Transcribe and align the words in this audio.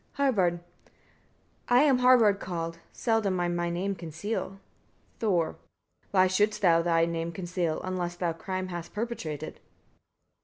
Harbard. 0.13 0.61
10. 1.67 1.77
I 1.77 1.81
am 1.83 1.99
Harbard 1.99 2.39
called; 2.39 2.79
seldom 2.91 3.39
I 3.39 3.47
my 3.49 3.69
name 3.69 3.93
conceal. 3.93 4.59
Thor. 5.19 5.45
11. 5.49 5.57
Why 6.09 6.25
shouldst 6.25 6.63
thou 6.63 6.81
thy 6.81 7.05
name 7.05 7.31
conceal, 7.31 7.79
unless 7.83 8.15
thou 8.15 8.33
crime 8.33 8.69
hast 8.69 8.95
perpetrated? 8.95 9.59